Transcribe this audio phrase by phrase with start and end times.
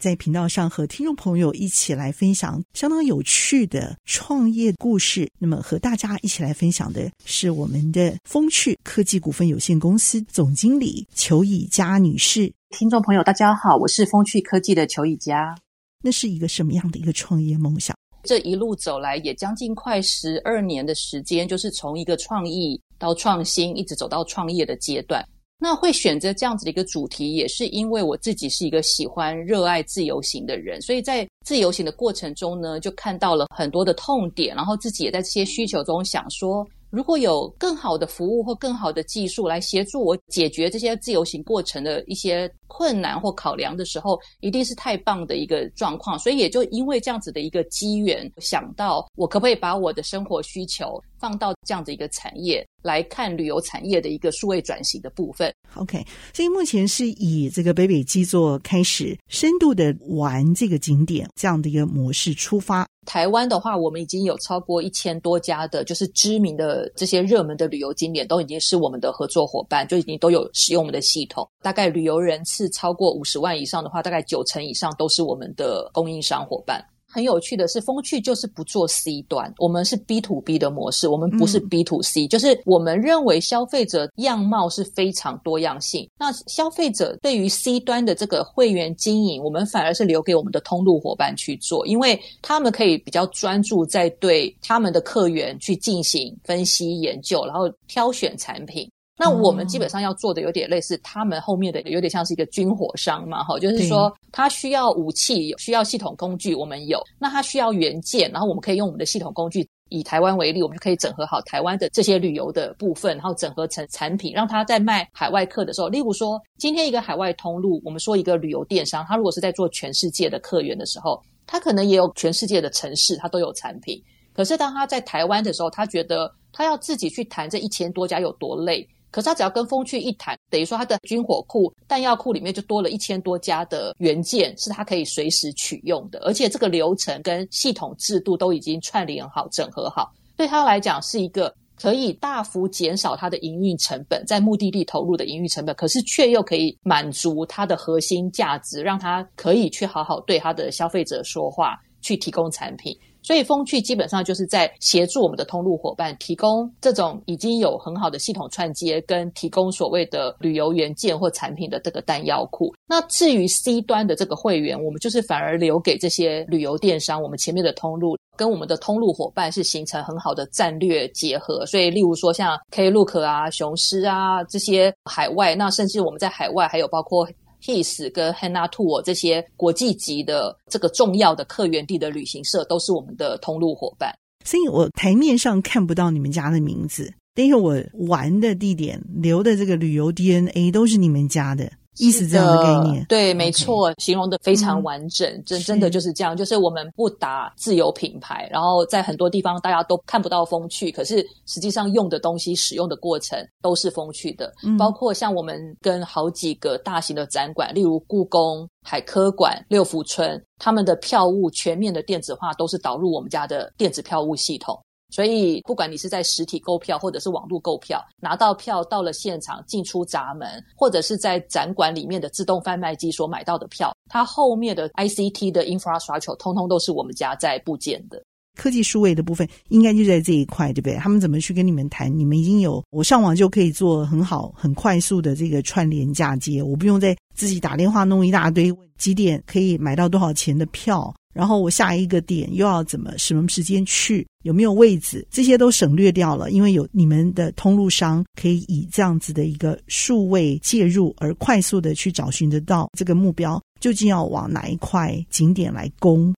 [0.00, 5.30] 在频道上和听众朋友一起来分享相当有趣的创业故事。
[5.38, 12.50] 那么和大家一起来分享的是我们的风趣科技股份有限公司总经理裘以佳女士。
[12.70, 15.54] 听众朋友，大家好，我是风趣科技的裘以佳。
[16.02, 17.94] 那是一个什么样的一个创业梦想？
[18.22, 25.22] 这一路走来也将近快十二年的时间，就是从一个创意到创新，一直走到创业的阶段。
[25.62, 46.18] 那会选择这样子的一个主题，也是因为我自己是一个喜欢、热爱自由行的人，所以在自由行的过程中呢，就看到了很多的痛点，然后自己也在这些需求中想说，如果有更好的服务或更好的技术来协助我解决这些自由行过程的一些困难或考量的时候，一定是太棒的一个状况。
[46.18, 52.66] 所以也就因为这样子的一个机缘，想到我可不可以把我的生活需求放到这样的一个产业。
[52.82, 55.52] 来看旅游产业的一个数位转型的部分。
[55.74, 62.86] OK，所以目前是以这个北北基座开始深度的玩这个景点这样的一个模式出发。
[63.04, 71.46] 台湾的话，我们已经有超过一千多家的，就是知名的这些热门的旅游景点，都已经是我们的合作伙伴，就已经都有使用我们的系统。
[71.60, 76.82] 大概旅游人次超过五十万以上的话，大概九成以上都是我们的供应商伙伴。
[77.10, 86.08] 很有趣的是，风趣就是不做 C 端，我们是 B to B 的模式，我们不是 B to C，嗯，就是我们认为消费者样貌是非常多样性。
[86.18, 98.88] 那消费者对于 C 端的这个会员经营，我们反而是留给我们的通路伙伴去做，因为他们可以比较专注在对他们的客源去进行分析研究，然后挑选产品。
[99.20, 109.68] 那我们基本上要做的有点类似，他们后面的有点像是一个军火商嘛，哈，就是说他需要武器，需要系统工具，我们有；那他需要原件，然后我们可以用我们的系统工具。
[109.90, 124.00] 以台湾为例，我们就可以整合好台湾的这些旅游的部分，然后整合成产品，让他在卖海外客的时候，例如说今天一个海外通路，我们说一个旅游电商，他如果是在做全世界的客源的时候，他可能也有全世界的城市，他都有产品。
[124.32, 128.88] 可是当他在台湾的时候，他觉得他要自己去谈这一千多家有多累。
[129.10, 152.96] 可是他只要跟风趣一谈，等于说他的军火库、弹药库里面就多了一千多家的元件，是他可以随时取用的，而且这个流程跟系统制度都已经串联好、整合好，对他来讲是一个可以大幅减少他的营运成本，在目的地投入的营运成本，可是却又可以满足他的核心价值，让他可以去好好对他的消费者说话，去提供产品。
[153.22, 162.74] 所以风趣基本上就是在协助我们的通路伙伴提供这种已经有很好的系统串接，跟提供所谓的旅游元件或产品的这个弹药库。
[162.86, 171.64] 那至于 C 端的这个会员，我们就是反而留给这些旅游电商，我们前面的通路跟我们的通路伙伴是形成很好的战略结合。
[171.66, 177.28] 所以，例如说像 Klook 啊、雄狮啊这些海外，那甚至我们在海外还有包括。
[177.62, 184.12] His 跟 Hana Tour 这些国际级的这个重要的客源地的旅行社，都是我们的通路伙伴。
[184.44, 187.78] 所以我台面上看不到你们家的名字，但是我
[188.08, 191.70] 玩的地点留的这个旅游 DNA 都是你们家的。
[192.00, 196.34] 意思这样的概念，对，没错，形容的非常完整，嗯、真真的就是这样。
[196.34, 204.50] 就是我们不打自有品牌，然后在很多地方大家都看不到风趣，可是实际上用的东西、使用的过程都是风趣的。
[204.64, 214.74] 嗯、包括像我们跟好几个大型的展馆，例如故宫、海科馆、六福村，他们的票务全面的电子化，都是导入我们家的电子票务系统。
[215.10, 228.22] 所以，不管你是在实体购票，或者是网络购票，拿到票到了现场进出闸门，或者是在展馆里面的自动贩卖机所买到的票，它后面的 ICT 的 infrastructure 通通都是我们家在部件的。
[228.56, 230.96] 科技数位的部分应该就在这一块，对不对？
[230.96, 232.14] 他们怎么去跟你们谈？
[232.18, 241.14] 你们已经有我上网就可以做很好、很快速的这个串联嫁接，我不用再自己打电话弄一大堆，几点可以买到多少钱的票。
[241.32, 244.26] 然后我下一个点又要怎么什么时间去？
[244.42, 245.26] 有没有位置？
[245.30, 256.34] 这些都省略掉了，因为有你们的通路商可以以这样子的一个数位介入，而快速的去找寻得到这个目标究竟要往哪一块景点来攻。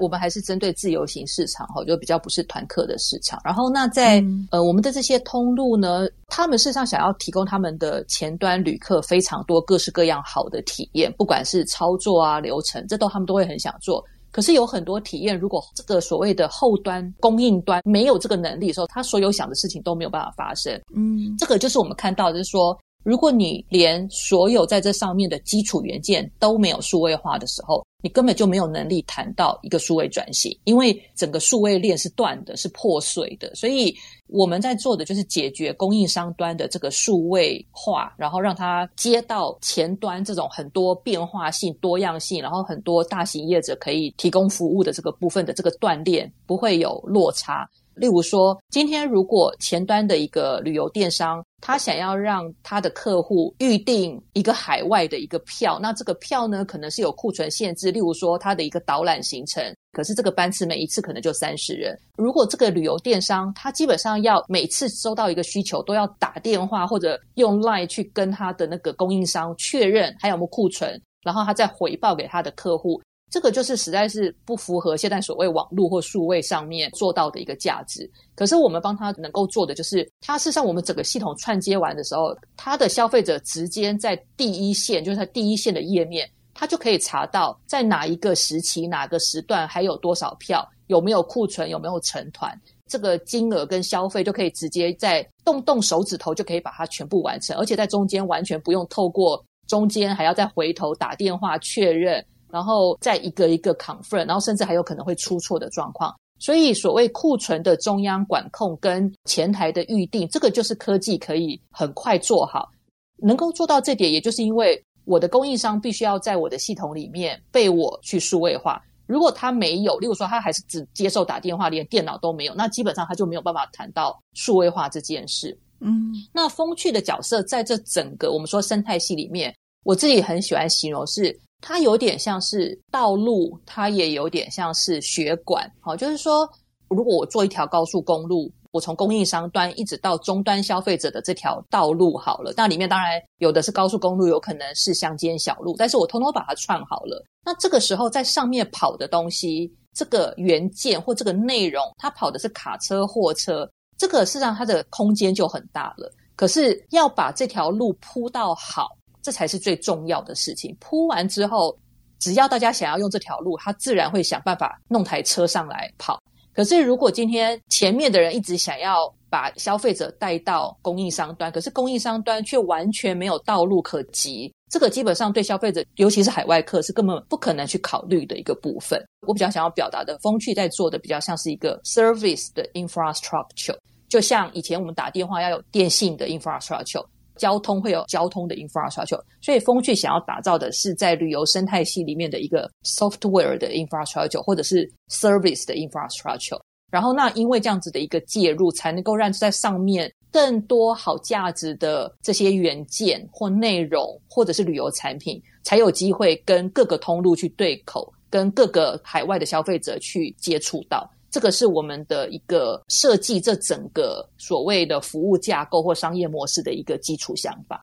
[0.00, 3.38] 我们还是针对自由行市场哈，就比较不是团客的市场。
[3.44, 14.02] 然后那在、嗯、呃我们的这些通路呢，他们事实上想要提供他们的前端旅客非常多各式各样好的体验，不管是操作啊流程，这都他们都会很想做。
[14.32, 20.72] 可是有很多体验，如果这个所谓的后端供应端没有这个能力的时候，他所有想的事情都没有办法发生。
[20.94, 33.54] 嗯，这个就是我们看到，就是说，如果你连所有在这上面的基础元件都没有数位化的时候，你根本就没有能力谈到一个数位转型，因为整个数位链是断的，是破碎的。
[33.54, 33.94] 所以
[34.26, 47.68] 我们在做的就是解决供应商端的这个数位化，然后让它接到前端这种很多变化性、多样性，然后很多大型业者可以提供服务的这个部分的这个断裂不会有落差。
[47.94, 57.90] 例如说，今天如果前端的一个旅游电商，他想要让他的客户预订一个海外的一个票，那这个票呢，可能是有库存限制。
[57.90, 59.62] 例如说，他的一个导览行程，
[59.92, 61.96] 可是这个班次每一次可能就三十人。
[62.16, 73.00] 如果这个旅游电商，他基本上要每次收到一个需求，都要打电话或者用 Line 去跟他的那个供应商确认还有没有库存，然后他再回报给他的客户。
[73.32, 78.08] 这个就是实在是不符合现在所谓网络或数位上面做到的一个价值。
[78.34, 92.54] 可是我们帮他能够做的，就是他事实上我们整个系统串接完的时候，他的消费者直接在第一线，就是他第一线的页面，他就可以查到在哪一个时期、哪个时段还有多少票，有没有库存，有没有成团，
[92.86, 102.22] 这个金额跟消费就可以直接在动动手指头就可以把它全部完成，而且在中间完全不用透过中间还要再回头打电话确认。
[102.52, 106.14] 然后再一个一个 confirm，然后甚至还有可能会出错的状况。
[106.38, 112.68] 所以所谓库存的中央管控跟前台的预定，这个就是科技可以很快做好。
[113.16, 118.82] 能够做到这点，也就是因为我的供应商必须要在我的系统里面被我去数位化。
[119.06, 125.56] 如果他没有，例如说他还是只接受打电话，连电脑都没有，那基本上他就没有办法谈到数位化这件事。
[125.80, 129.54] 嗯，那风趣的角色在这整个我们说生态系里面，
[129.84, 131.38] 我自己很喜欢形容是。
[131.64, 135.64] 它有点像是道路，它也有点像是血管。
[135.78, 136.44] 好，就是说，
[136.88, 147.24] 如果我做一条高速公路，我从供应商端一直到终端消费者的这条道路好了，那里面当然有的是高速公路，有可能是乡间小路，但是我通通把它串好了。
[147.44, 156.12] 那这个时候在上面跑的东西，这个元件或这个内容，它跑的是卡车、货车，这个事实上它的空间就很大了。
[156.34, 158.88] 可是要把这条路铺到好。
[159.22, 160.76] 这才是最重要的事情。
[160.80, 161.76] 铺完之后，
[162.18, 166.20] 只要大家想要用这条路，他自然会想办法弄台车上来跑。
[166.54, 179.02] 可是，如果今天前面的人一直想要把消费者带到供应商端，可是供应商端却完全没有道路可及，这个基本上对消费者，尤其是海外客，是根本不可能去考虑的一个部分。
[179.26, 183.78] 我比较想要表达的，风趣在做的比较像是一个 service 的 infrastructure，
[184.10, 187.02] 就像以前我们打电话要有电信的 infrastructure。
[187.36, 196.60] 交通会有交通的 infrastructure，所以风趣想要打造的是在旅游生态系里面的一个 software 的 infrastructure，或者是 service 的 infrastructure。
[196.90, 211.10] 然后那因为这样子的一个介入，才能够让在上面更多好价值的这些元件或内容，或者是旅游产品，才有机会跟各个通路去对口，跟各个海外的消费者去接触到。
[211.32, 217.82] 这个是我们的一个设计，这整个所谓的服务架构或商业模式的一个基础想法。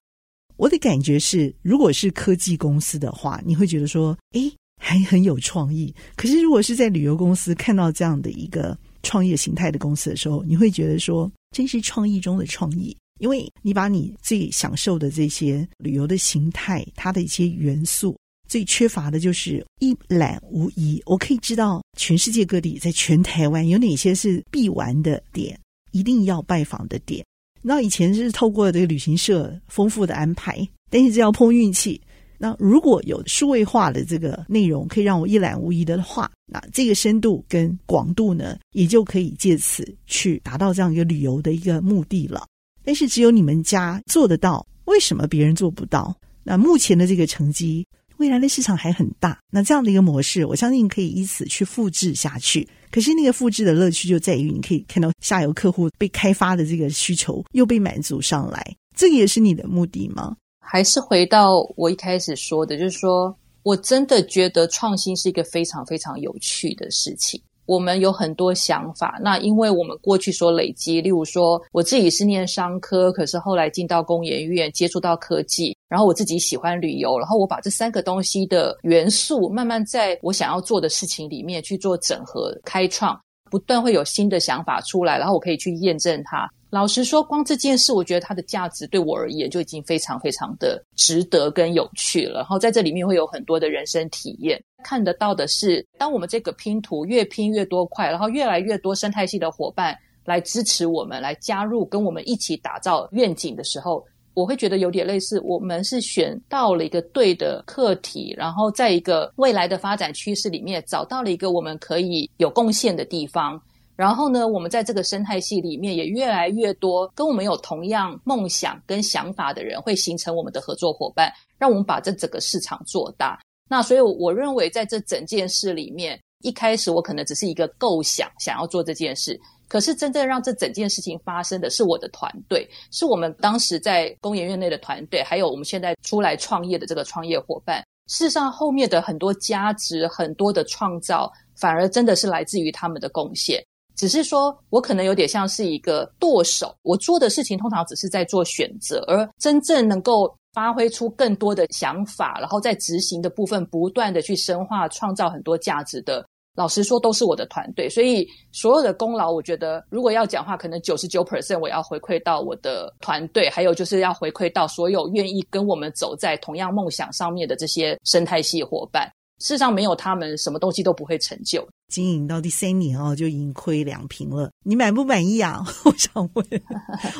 [0.55, 5.91] 我的感觉是，如果是科技公司的话，你会觉得说，诶，还很有创意。
[6.15, 18.15] 可是如果是在旅游公司看到这样的一个创业形态的公司的时候，你会觉得说，真是创意中的创意，因为你把你最享受的这些旅游的形态，它的一些元素。
[18.49, 21.01] 最缺乏的就是一览无遗。
[21.05, 25.57] 我可以知道全世界各地，在全台湾有哪些是必玩的点，
[25.91, 27.23] 一定要拜访的点。
[27.61, 32.01] 那以前是透过这个旅行社丰富的安排，但是这要碰运气。
[32.37, 42.47] 那如果有数位化的这个内容，可以让我一览无遗的话，那这个深度跟广度呢，也就可以借此去达到这样一个旅游的一个目的了。
[42.81, 46.15] 但是只有你们家做得到，为什么别人做不到？
[46.43, 47.85] 那目前的这个成绩。
[48.19, 52.67] 未来的市场还很大，那这样的一个模式，我相信可以以此去复制下去。
[52.91, 60.35] 可是那个复制的乐趣就在于，你可以看到下游客户被开发的这个需求又被满足上来，这个也是你的目的吗？
[60.59, 63.33] 还是回到我一开始说的，就是说
[63.63, 67.41] 我真的觉得创新是一个非常非常有趣的事情。
[67.69, 83.15] 我们有很多想法，那因为我们过去所累积，例如说我自己是念商科，可是后来进到工研院接触到科技，然后我自己喜欢旅游，然后我把这三个东西的元素慢慢在我想要做的事情里面去做整合开创，
[83.51, 86.49] 不断会有新的想法出来，然后我可以去验证它。
[86.71, 92.39] 老实说，光这件事，我觉得它的价值对我而言就已经非常非常的值得跟有趣了。
[92.39, 94.59] 然后在这里面会有很多的人生体验。
[94.83, 113.61] 看得到的是，当我们这个拼图越拼越多块，然后越来越多生态系的伙伴来支持我们，来加入跟我们一起打造愿景的时候，我会觉得有点类似，我们是选到了一个对的课题，然后在一个未来的发展趋势里面找到了一个我们可以有贡献的地方。
[113.95, 123.37] 然后呢，我们在这个生态系里面也越来越多跟我们有同样梦想跟想法的人，会形成我们的合作伙伴，让我们把这整个市场做大。
[123.69, 129.39] 那所以我认为，在这整件事里面，一开始我可能只是一个构想，想要做这件事。
[129.67, 137.83] 可是真正让这整件事情发生的是我的团队，是我们当时在工研院内的团队，还有我们现在出来创业的这个创业伙伴。
[138.07, 143.63] 事实上，后面的很多价值、很多的创造，反而真的是来自于他们的贡献。
[143.95, 156.25] 只是说，我可能有点像是一个舵手，我做的事情通常只是在做选择，而真正能够发挥出更多的想法，然后在执行的部分不断的去深化、创造很多价值的，
[156.55, 157.89] 老实说都是我的团队。
[157.89, 169.09] 所以所有的功劳，我觉得如果要讲话，可能九十九 percent 我要回馈到我的团队，还有就是要回馈到所有愿意跟我们走在同样梦想上面的这些生态系伙伴。
[169.39, 171.65] 事实上，没有他们，什么东西都不会成就。
[171.87, 174.51] 经营到第三年哦，就盈亏两平了。
[174.65, 175.63] 你满不满意啊？
[175.85, 176.45] 我想问，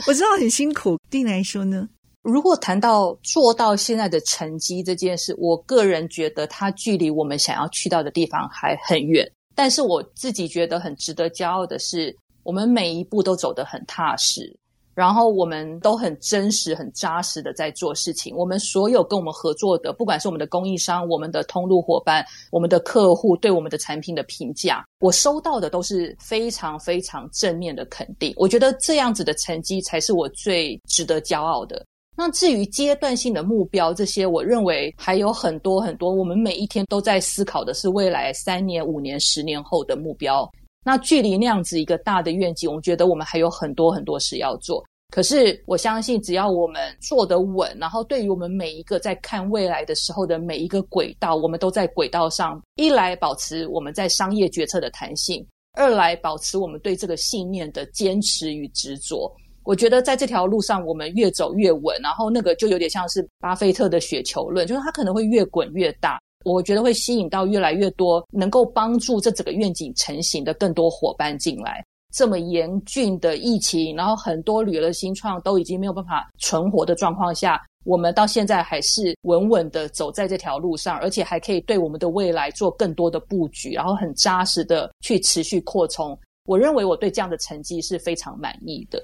[0.06, 1.00] 我知道很辛苦。
[1.10, 1.88] 对你来说呢？
[2.22, 9.30] 如果谈到做到现在的成绩这件事，我个人觉得它距离我们想要去到的地方还很远。
[9.56, 14.56] 但是我自己觉得很值得骄傲的是，我们每一步都走得很踏实。
[14.96, 18.36] 然后我们都很真实、很扎实的在做事情。
[18.36, 28.34] 我们所有跟我们合作的，不管是我们的供应商、我们的通路伙伴、我们的客户，对我们的产品的评价，我收到的都是非常非常正面的肯定。
[28.36, 31.86] 我觉得这样子的成绩才是我最值得骄傲的。
[32.20, 36.14] 那至于阶段性的目标，这些我认为还有很多很多。
[36.14, 40.46] 我们每一天都在思考的是未来三年、五年、十年后的目标。
[40.84, 44.84] 那距离那样子一个大的愿景，我觉得我们还有很多很多事要做。
[45.16, 52.62] 可是我相信，只要我们做得稳，然后对于我们每一个在看未来的时候的每一个轨道，我们都在轨道上。
[52.76, 55.48] 一来保持我们在商业决策的弹性，
[55.78, 59.34] 二来保持我们对这个信念的坚持与执着。
[59.64, 66.20] 我觉得在这条路上，我们越走越稳，然后那个就有点像是巴菲特的雪球论，就是它可能会越滚越大。
[66.46, 71.84] 我觉得会吸引到越来越多能够帮助这整个愿景成型的更多伙伴进来。
[72.16, 86.18] 这么严峻的疫情，然后很多旅游的新创都已经没有办法存活的状况下，我们到现在还是稳稳的走在这条路上，而且还可以对我们的未来做更多的布局，然后很扎实的去持续扩充。
[86.46, 89.00] 我认为我对这样的成绩是非常满意的。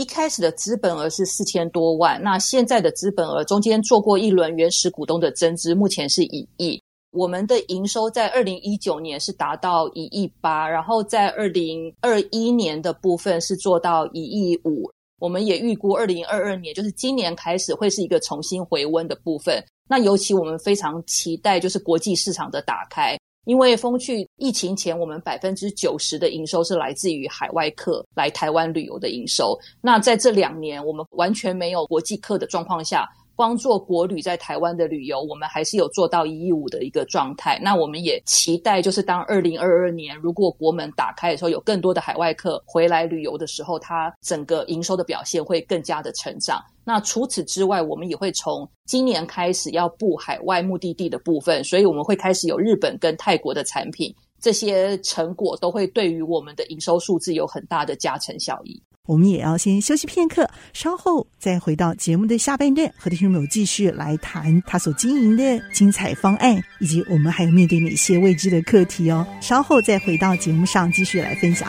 [0.00, 6.82] 一开始的资本额是四千多万，那现在的资本额中间做过一轮原始股东的增资，目前是一亿。
[7.10, 14.90] 我们的营收在二零一九年是达到一亿八，然后在二零二一年的部分是做到一亿五。
[15.18, 19.62] 我们也预估二零二二年，就是今年开始会是一个重新回温的部分。
[19.86, 29.58] 那尤其我们非常期待就是国际市场的打开，因为风趣疫情前我们百分之九十的营收是来自于海外客来台湾旅游的营收。
[29.80, 33.08] 那在这两年我们完全没有国际客的状况下。
[33.40, 37.58] 光做国旅在台湾的旅游，我们还是有做到一亿五的一个状态。
[37.62, 46.62] 那我们也期待，就是当二零二二年如果国门打开的时候，有更多的海外客回来旅游的时候，它整个营收的表现会更加的成长。
[46.84, 58.82] 那除此之外，我们也会从今年开始要布海外目的地的部分，所以我们会开始有日本跟泰国的产品，这些成果都会对于我们的营收数字有很大的加成效益。
[59.10, 69.26] 我们也要先休息片刻，稍后再回到节目的下半段，和听众朋友继续来谈他所经营的精彩方案，以及我们还有面对哪些未知的课题哦。
[69.40, 71.68] 稍后再回到节目上继续来分享。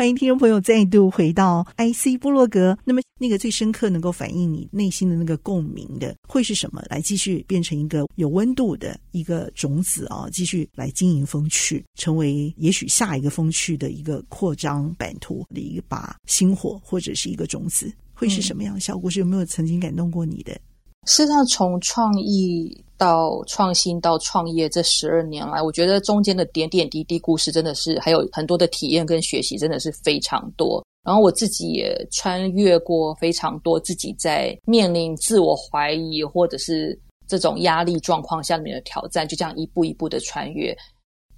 [0.00, 2.74] 欢迎听众朋友再度回到 IC 部落格。
[2.86, 6.82] 那么，那个最深刻能够反映你内心的那个共鸣的，会是什么？
[6.88, 19.20] 来继续变成一个有温度的一个种子啊，继续来经营风趣，成为也许下一个风趣的一个扩张版图的一把星火，或者是一个种子，会是什么样的小故事？
[19.20, 20.58] 有没有曾经感动过你的？
[21.06, 30.84] 事实上，从创意到创新到创业这十二年来，我觉得中间的点点滴滴故事真的是还有很多的体验跟学习，真的是非常多。
[31.02, 40.76] 然后我自己也穿越过非常多自己在面临自我怀疑或者是这种压力状况下面的挑战，就这样一步一步的穿越。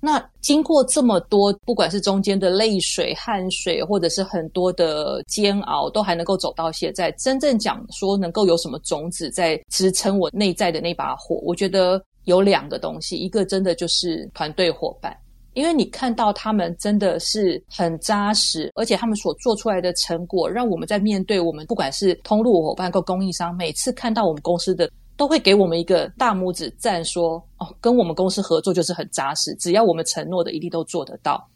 [0.05, 7.13] 那经过这么多，不管是中间的泪水、汗水，或者是很多的煎熬，都还能够走到现在。
[7.13, 15.17] 真正讲说能够有什么种子在支撑我内在的那把火，我觉得有两个东西，一个真的就是团队伙伴。
[15.55, 27.41] 因为你看到他们真的是很扎实，而且他们所做出来的成果，让我们在面对我们不管是通路伙伴或供应商，每次看到我们公司的，都会给我们一个大拇指赞，说
[27.81, 31.47] ：“跟我们公司合作就是很扎实，只要我们承诺的，一定都做得到。”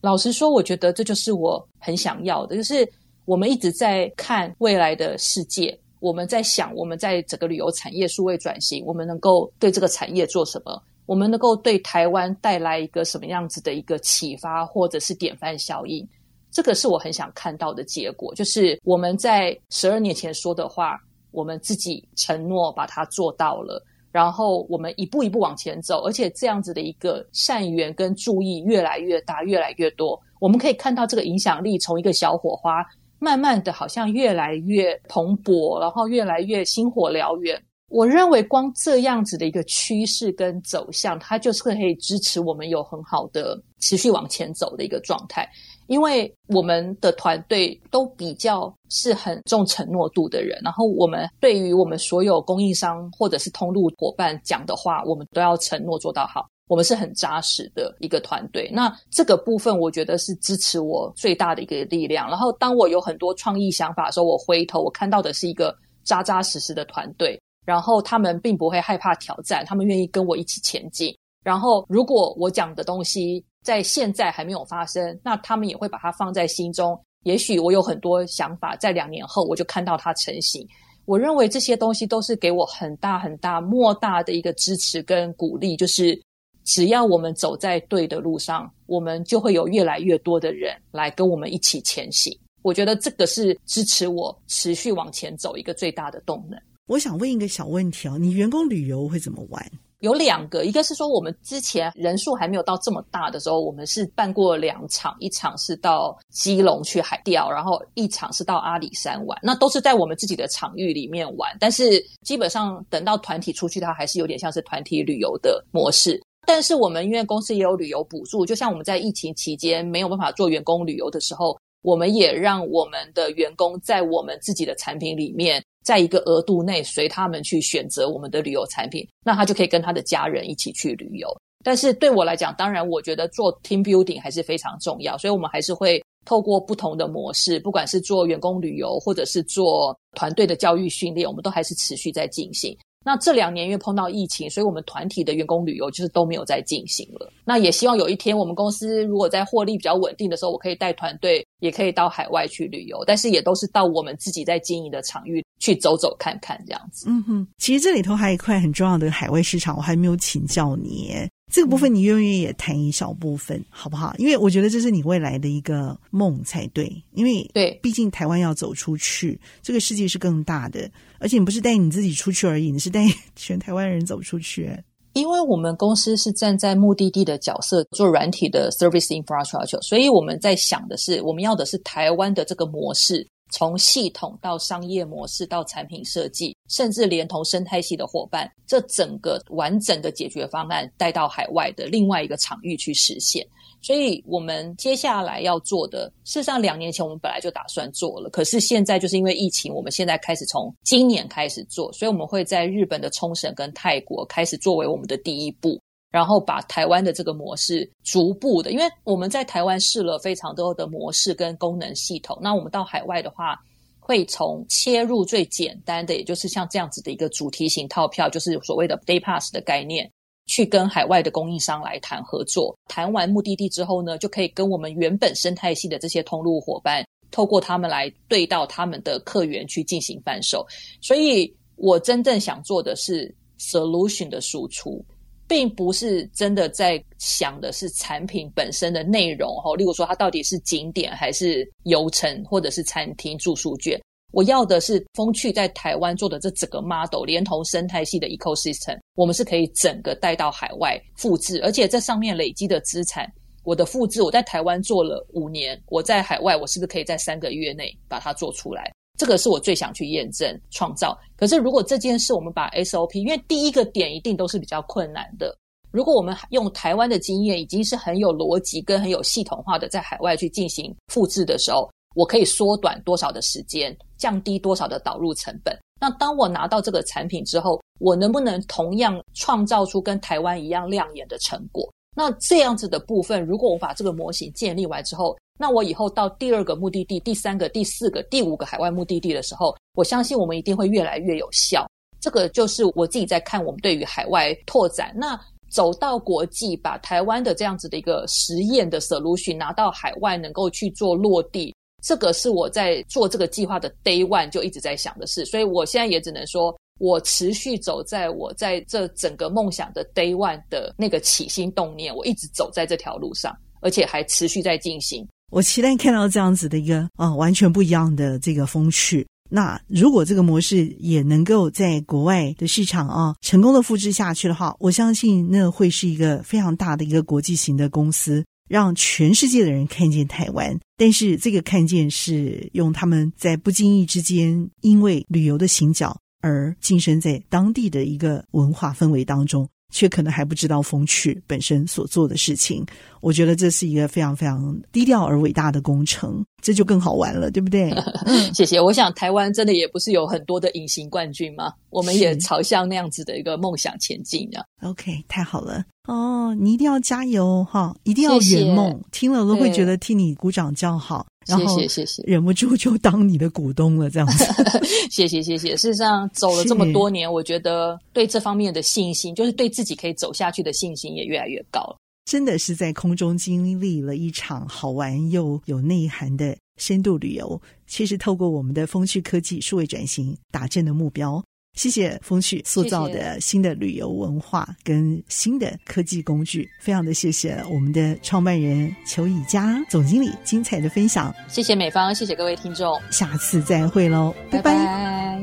[0.00, 2.88] 老实说，我觉得这就是我很想要的，就是
[3.24, 10.80] 我们一直在看未来的世界，我们在想我们在整个旅游产业数位转型，我们能够对这个产业做什么。
[11.06, 16.06] 我们能够对台湾带来一个什么样子的一个启发，或者是典范效应？
[16.52, 18.34] 这个是我很想看到的结果。
[18.34, 21.00] 就是我们在十二年前说的话，
[21.30, 23.82] 我们自己承诺把它做到了，
[24.18, 30.20] 然后我们一步一步往前走，而且这样子的一个善缘跟助益越来越大，越来越多。
[30.40, 32.84] 我们可以看到这个影响力从一个小火花，
[33.20, 37.56] 慢慢的好像越来越蓬勃，然后越来越星火燎原。
[37.90, 45.48] 我认为光这样子的一个趋势跟走向，它就是可以支持我们有很好的持续往前走的一个状态。
[45.88, 56.46] 因为我们的团队都比较是很重承诺度的人，然后我们对于我们所有供应商或者是通路伙伴讲的话，我们都要承诺做到好。
[56.68, 58.70] 我们是很扎实的一个团队。
[58.70, 62.28] 那这个部分，我觉得是支持我最大的一个力量。
[62.28, 67.40] 然后当我有很多创意想法的时候，我回头我看到的是一个扎扎实实的团队。
[67.64, 71.14] 然后他们并不会害怕挑战，他们愿意跟我一起前进。
[71.48, 76.94] 然后如果我讲的东西在现在还没有发生，那他们也会把它放在心中。
[77.22, 80.68] 也许我有很多想法，在两年后我就看到它成型。
[81.06, 85.74] 我认为这些东西都是给我很大很大莫大的一个支持跟鼓励。
[85.74, 86.20] 就是
[86.64, 92.30] 只要我们走在对的路上，我们就会有越来越多的人来跟我们一起前行。
[92.60, 96.60] 我觉得这个是支持我持续往前走一个最大的动能。
[96.88, 99.66] 我想问一个小问题哦，你员工旅游会怎么玩？
[100.00, 111.56] 有两个，一个是说我们之前人数还没有到这么大的时候，我们是办过两场，一场是到基隆去海钓，然后一场是到阿里山玩，那都是在我们自己的场域里面玩。
[111.58, 116.20] 但是基本上等到团体出去，它还是有点像是团体旅游的模式。
[116.46, 125.60] 但是我们因为公司也有旅游补助，就像我们在疫情期间没有办法做员工旅游的时候，我们也让我们的员工在我们自己的产品里面。
[125.88, 131.34] 在一个额度内，随他们去选择我们的旅游产品，那他就可以跟他的家人一起去旅游。
[131.64, 142.76] 但是对我来讲，当然我觉得做 team building 还是非常重要，所以我们还是会透过不同的模式，不管是做员工旅游，或者是做团队的教育训练，我们都还是持续在进行。
[143.02, 147.32] 那这两年因为碰到疫情，所以我们团体的员工旅游就是都没有再进行了。
[147.46, 157.06] 那也希望有一天我们公司如果在获利比较稳定的时候，我可以带团队也可以到海外去旅游，但是也都是到我们自己在经营的场域去走走看看这样子。
[157.08, 161.14] 嗯哼，其实这里头还有一块很重要的海外市场，我还没有请教你。
[161.50, 164.14] 这个部分你愿不愿意也谈一小部分，好不好？
[164.18, 166.90] 因为我觉得这是你未来的一个梦才对。
[167.14, 174.70] 因为对，毕竟台湾要走出去，这个世界是更大的，而且你不是带你自己出去而已，你是带全台湾人走出去。
[175.14, 183.26] 因为我们公司是站在目的地的角色做软体的 service infrastructure，所以我们在想的是，我们要的是台湾的这个模式。
[183.50, 193.46] 从系统到商业模式到产品设计，甚至连同生态系的伙伴，这整个完整的解决方案带到海外的另外一个场域去实现。
[193.80, 205.80] 所以，我们接下来要做的，事实上两年前我们本来就打算做了，可是现在就是因为疫情，我们现在开始从今年开始做，所以我们会在日本的冲绳跟泰国开始作为我们的第一步。
[206.10, 213.58] 然后把台湾的这个模式逐步的，因为我们在台湾试了非常多的模式跟功能系统，那我们到海外的话，
[214.00, 220.10] 会从切入最简单的，也就是像这样子的一个主题型套票，就是所谓的 Day Pass 的概念，
[220.46, 222.74] 去跟海外的供应商来谈合作。
[222.88, 230.66] 谈完目的地之后呢，就可以跟我们原本生态系的这些通路伙伴，透过他们来对到他们的客源去进行贩售。
[231.02, 235.04] 所以我真正想做的是 solution 的输出。
[235.48, 243.98] 并不是真的在想的是产品本身的内容哈，例如说它到底是景点还是游程，或者是餐厅住宿券。
[244.30, 253.26] 我要的是风趣在台湾做的这整个 model，连同生态系的 ecosystem，我们是可以整个带到海外复制，而且这上面累积的资产，
[253.64, 258.92] 我的复制我在台湾做了五年，我在海外我是不是可以在三个月内把它做出来？
[259.18, 261.18] 这个是我最想去验证创造。
[261.36, 265.54] 可是，如果这件事我们把 SOP，因为第一个点一定都是比较困难的。
[265.90, 275.76] 如果我们用台湾的经验，已经是很有逻辑跟很有系统化的在海外去进行复制的时候，我可以缩短多少的时间，降低多少的导入成本。
[276.00, 281.92] 那当我拿到这个产品之后，我能不能同样创造出跟台湾一样亮眼的成果？
[282.14, 291.84] 那这样子的部分，如果我把这个模型建立完之后，那我以后到第二个目的地、第三个、第四个、第五个海外目的地的时候，我相信我们一定会越来越有效。
[292.20, 295.38] 这个就是我自己在看我们对于海外拓展，那
[295.70, 305.44] 走到国际，把台湾的这样子的一个实验的 solution 拿到海外，能够去做落地，这个是我在做这个计划的 day one 就一直在想的事。
[305.44, 315.26] 所以我现在也只能说，我持续走在我在这整个梦想的 day one 的那个起心动念，我一直走在这条路上，而且还持续在进行。
[315.50, 319.26] 我期待看到这样子的一个啊、完全不一样的这个风趣。
[319.50, 330.78] 那如果这个模式也能够在国外的市场啊成功的复制下去的话，我相信那会是一个非常大的一个国际型的公司，让全世界的人看见台湾。
[330.98, 339.66] 但是这个看见是用他们在不经意之间，因为旅游的行脚而晋升在当地的一个文化氛围当中。
[339.92, 342.84] 却可能还不知道风趣本身所做的事情，
[343.20, 347.90] 我觉得这是一个非常非常低调而伟大的工程，这就更好玩了，对不对？
[348.54, 348.80] 谢谢。
[348.80, 351.72] 我想台湾真的也不是有很多的隐形冠军吗？
[351.90, 354.64] 我们也朝向那样子的一个梦想前进的。
[354.82, 356.54] OK，太好了哦！
[356.54, 358.90] 你一定要加油哈，一定要圆梦。
[358.90, 359.04] 谢谢。
[359.10, 361.26] 听了都会觉得替你鼓掌叫好。
[361.48, 364.44] 然后谢谢谢谢，忍不住就当你的股东了，这样子。
[365.10, 365.70] 谢谢谢谢。
[365.76, 371.96] 事实上，走了这么多年，我觉得对这方面的信心，就是对自己可以走下去的信心，也越来越高了。
[372.26, 377.58] 真的是在空中经历了一场好玩又有内涵的深度旅游。
[377.86, 381.42] 其实，透过我们的风趣科技数位转型，达成的目标。
[381.78, 391.32] 谢谢风趣塑造的新的旅游文化跟新的科技工具，非常的谢谢我们的创办人裘以佳总经理精彩的分享。
[391.46, 394.74] 谢谢美方，谢谢各位听众，下次再会喽，拜拜。
[394.74, 395.38] 拜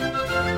[0.00, 0.51] 拜。